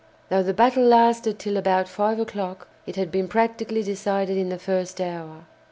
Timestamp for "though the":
0.29-0.51